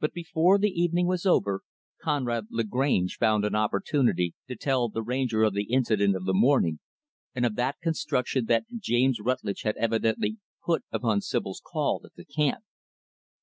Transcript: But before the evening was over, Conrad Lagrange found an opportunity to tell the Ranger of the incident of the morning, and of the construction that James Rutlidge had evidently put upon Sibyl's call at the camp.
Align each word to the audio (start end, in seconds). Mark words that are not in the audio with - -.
But 0.00 0.12
before 0.12 0.58
the 0.58 0.68
evening 0.68 1.06
was 1.06 1.24
over, 1.24 1.62
Conrad 2.02 2.48
Lagrange 2.50 3.16
found 3.16 3.42
an 3.46 3.54
opportunity 3.54 4.34
to 4.48 4.54
tell 4.54 4.90
the 4.90 5.00
Ranger 5.02 5.44
of 5.44 5.54
the 5.54 5.72
incident 5.72 6.14
of 6.14 6.26
the 6.26 6.34
morning, 6.34 6.78
and 7.34 7.46
of 7.46 7.56
the 7.56 7.72
construction 7.82 8.44
that 8.48 8.66
James 8.78 9.18
Rutlidge 9.18 9.62
had 9.62 9.78
evidently 9.78 10.36
put 10.66 10.84
upon 10.92 11.22
Sibyl's 11.22 11.62
call 11.64 12.02
at 12.04 12.12
the 12.16 12.26
camp. 12.26 12.64